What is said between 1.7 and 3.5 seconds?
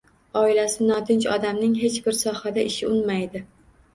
hech bir sohada ishi unmaydi.